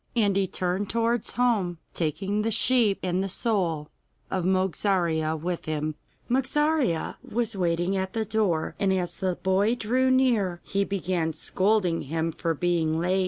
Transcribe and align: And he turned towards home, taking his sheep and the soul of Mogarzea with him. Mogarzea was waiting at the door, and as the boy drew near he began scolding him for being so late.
And 0.15 0.35
he 0.35 0.47
turned 0.47 0.89
towards 0.89 1.33
home, 1.33 1.77
taking 1.93 2.43
his 2.43 2.55
sheep 2.55 2.97
and 3.03 3.23
the 3.23 3.29
soul 3.29 3.89
of 4.31 4.45
Mogarzea 4.45 5.35
with 5.37 5.65
him. 5.65 5.93
Mogarzea 6.27 7.17
was 7.21 7.55
waiting 7.55 7.95
at 7.95 8.13
the 8.13 8.25
door, 8.25 8.73
and 8.79 8.91
as 8.91 9.17
the 9.17 9.35
boy 9.35 9.75
drew 9.75 10.09
near 10.09 10.59
he 10.63 10.83
began 10.83 11.33
scolding 11.33 12.01
him 12.09 12.31
for 12.31 12.55
being 12.55 12.93
so 12.93 12.97
late. 12.99 13.19